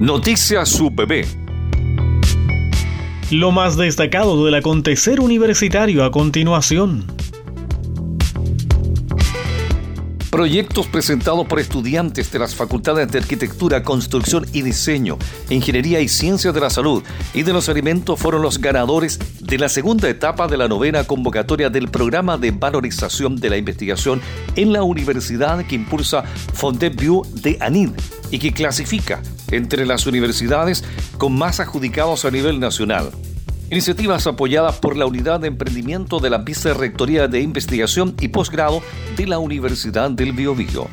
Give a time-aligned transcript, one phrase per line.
[0.00, 1.26] Noticias UPB.
[3.32, 7.04] Lo más destacado del acontecer universitario a continuación.
[10.30, 15.18] Proyectos presentados por estudiantes de las facultades de Arquitectura, Construcción y Diseño,
[15.50, 17.02] Ingeniería y Ciencias de la Salud
[17.34, 21.70] y de los Alimentos fueron los ganadores de la segunda etapa de la novena convocatoria
[21.70, 24.20] del programa de valorización de la investigación
[24.54, 27.90] en la universidad que impulsa Fondeview de ANID
[28.30, 30.84] y que clasifica entre las universidades
[31.16, 33.10] con más adjudicados a nivel nacional.
[33.70, 38.82] Iniciativas apoyadas por la Unidad de Emprendimiento de la Vicerrectoría de Investigación y Posgrado
[39.16, 40.88] de la Universidad del Biobío.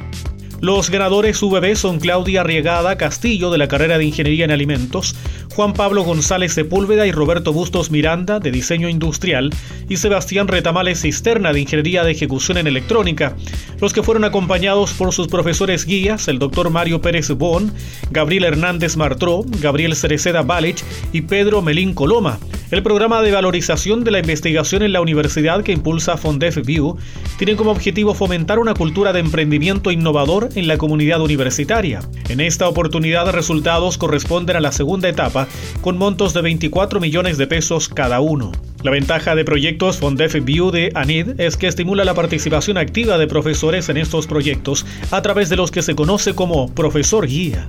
[0.66, 5.16] Los ganadores UBB son Claudia Arriegada Castillo de la carrera de Ingeniería en Alimentos,
[5.54, 9.52] Juan Pablo González Sepúlveda y Roberto Bustos Miranda de Diseño Industrial
[9.88, 13.36] y Sebastián Retamales Cisterna de Ingeniería de Ejecución en Electrónica,
[13.80, 17.72] los que fueron acompañados por sus profesores guías, el doctor Mario Pérez Bon,
[18.10, 22.40] Gabriel Hernández Martró, Gabriel Cereceda Balich y Pedro Melín Coloma.
[22.72, 26.98] El programa de valorización de la investigación en la universidad que impulsa Fondef View
[27.38, 32.00] tiene como objetivo fomentar una cultura de emprendimiento innovador en la comunidad universitaria.
[32.28, 35.48] En esta oportunidad, resultados corresponden a la segunda etapa,
[35.82, 38.52] con montos de 24 millones de pesos cada uno.
[38.82, 43.28] La ventaja de proyectos Fondef View de ANID es que estimula la participación activa de
[43.28, 47.68] profesores en estos proyectos a través de los que se conoce como profesor guía.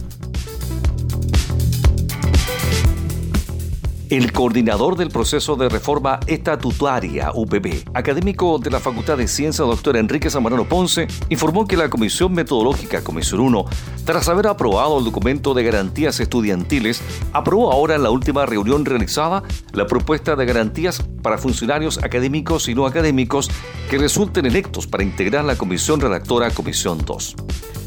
[4.09, 9.97] El coordinador del proceso de reforma estatutaria UPB, académico de la Facultad de Ciencias, doctor
[9.97, 13.65] Enrique Zamorano Ponce, informó que la Comisión Metodológica Comisión 1,
[14.05, 19.43] tras haber aprobado el documento de garantías estudiantiles, aprobó ahora en la última reunión realizada
[19.73, 23.51] la propuesta de garantías para funcionarios académicos y no académicos
[23.91, 27.34] que resulten electos para integrar la comisión redactora Comisión 2.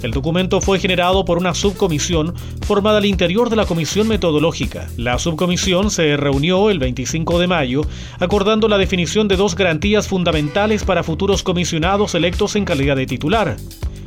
[0.01, 2.33] El documento fue generado por una subcomisión
[2.65, 4.87] formada al interior de la Comisión Metodológica.
[4.95, 7.81] La subcomisión se reunió el 25 de mayo
[8.19, 13.57] acordando la definición de dos garantías fundamentales para futuros comisionados electos en calidad de titular.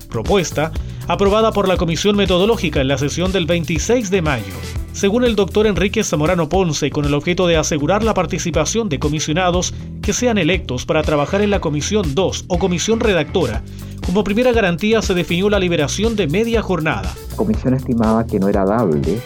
[0.08, 0.72] Propuesta
[1.08, 4.54] aprobada por la Comisión Metodológica en la sesión del 26 de mayo.
[4.92, 9.74] Según el doctor Enrique Zamorano Ponce, con el objeto de asegurar la participación de comisionados
[10.02, 13.62] que sean electos para trabajar en la Comisión 2 o Comisión Redactora,
[14.06, 17.14] como primera garantía se definió la liberación de media jornada.
[17.30, 19.20] La comisión estimaba que no era dable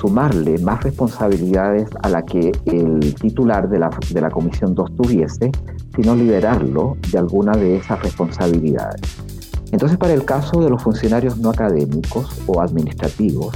[0.00, 5.50] sumarle más responsabilidades a la que el titular de la, de la Comisión 2 tuviese,
[5.94, 9.02] sino liberarlo de alguna de esas responsabilidades.
[9.72, 13.54] Entonces, para el caso de los funcionarios no académicos o administrativos,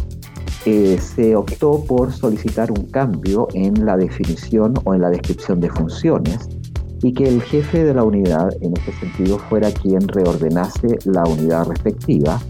[0.67, 5.71] eh, se optó por solicitar un cambio en la definición o en la descripción de
[5.71, 6.49] funciones
[7.05, 11.67] y que el jefe de la unidad en este sentido fuera quien reordenase la unidad
[11.67, 12.41] respectiva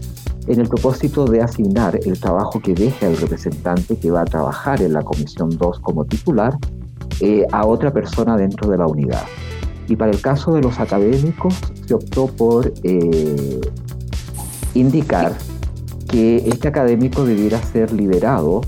[0.47, 4.81] en el propósito de asignar el trabajo que deja el representante que va a trabajar
[4.81, 6.57] en la Comisión 2 como titular
[7.19, 9.23] eh, a otra persona dentro de la unidad.
[9.89, 11.55] Y para el caso de los académicos
[11.85, 13.59] se optó por eh,
[14.73, 15.35] indicar
[16.07, 18.61] que este académico debiera ser liberado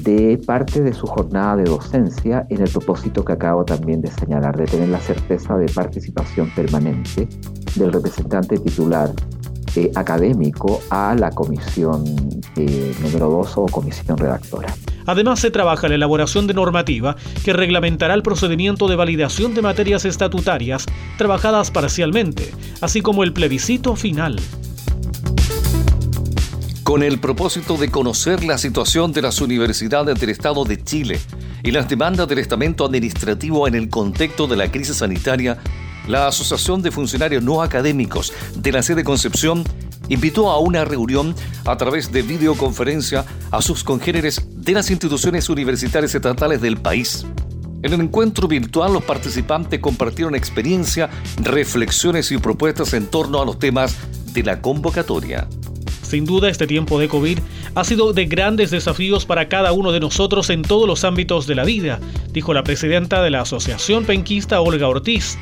[0.00, 4.56] de parte de su jornada de docencia en el propósito que acabo también de señalar,
[4.56, 7.28] de tener la certeza de participación permanente
[7.76, 9.10] del representante titular
[9.76, 12.04] eh, académico a la comisión
[12.56, 14.74] eh, número 2 o comisión redactora.
[15.06, 20.04] Además, se trabaja la elaboración de normativa que reglamentará el procedimiento de validación de materias
[20.04, 20.86] estatutarias
[21.18, 24.36] trabajadas parcialmente, así como el plebiscito final
[26.92, 31.18] con el propósito de conocer la situación de las universidades del Estado de Chile
[31.62, 35.56] y las demandas del estamento administrativo en el contexto de la crisis sanitaria,
[36.06, 39.64] la Asociación de Funcionarios No Académicos de la sede Concepción
[40.10, 46.14] invitó a una reunión a través de videoconferencia a sus congéneres de las instituciones universitarias
[46.14, 47.24] estatales del país.
[47.82, 53.58] En el encuentro virtual los participantes compartieron experiencia, reflexiones y propuestas en torno a los
[53.58, 53.96] temas
[54.34, 55.48] de la convocatoria.
[56.12, 57.38] Sin duda, este tiempo de COVID
[57.74, 61.54] ha sido de grandes desafíos para cada uno de nosotros en todos los ámbitos de
[61.54, 62.00] la vida,
[62.34, 65.38] dijo la presidenta de la Asociación Penquista, Olga Ortiz.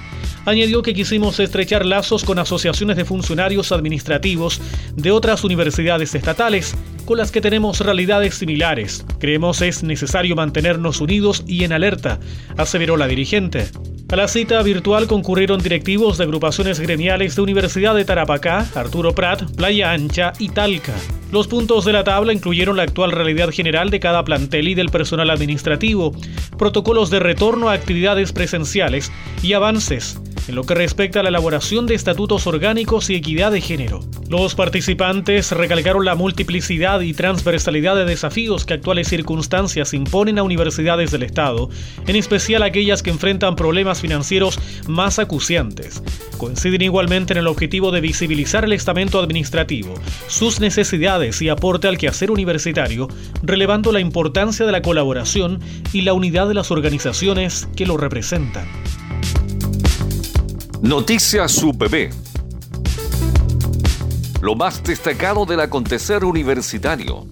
[0.47, 4.61] Añadió que quisimos estrechar lazos con asociaciones de funcionarios administrativos
[4.95, 9.05] de otras universidades estatales con las que tenemos realidades similares.
[9.19, 12.21] Creemos es necesario mantenernos unidos y en alerta,
[12.57, 13.67] aseveró la dirigente.
[14.11, 19.43] A la cita virtual concurrieron directivos de agrupaciones gremiales de Universidad de Tarapacá, Arturo Prat,
[19.55, 20.95] Playa Ancha y Talca.
[21.31, 24.89] Los puntos de la tabla incluyeron la actual realidad general de cada plantel y del
[24.89, 26.13] personal administrativo,
[26.59, 29.13] protocolos de retorno a actividades presenciales
[29.45, 33.61] y avances en lo que respecta a la elaboración de estatutos orgánicos y equidad de
[33.61, 34.01] género.
[34.29, 41.11] Los participantes recalcaron la multiplicidad y transversalidad de desafíos que actuales circunstancias imponen a universidades
[41.11, 41.69] del Estado,
[42.07, 46.03] en especial aquellas que enfrentan problemas financieros más acuciantes.
[46.39, 49.95] Coinciden igualmente en el objetivo de visibilizar el estamento administrativo,
[50.27, 53.09] sus necesidades y aporte al quehacer universitario,
[53.43, 55.61] relevando la importancia de la colaboración
[55.93, 58.67] y la unidad de las organizaciones que lo representan.
[60.83, 62.11] Noticias UPB.
[64.41, 67.27] Lo más destacado del acontecer universitario.